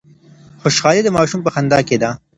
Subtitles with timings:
[0.61, 2.09] خوشحالي د ماشوم په خندا کي ده.